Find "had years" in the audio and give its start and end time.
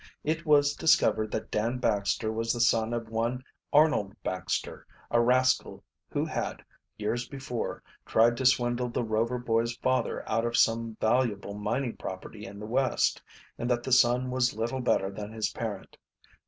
6.25-7.27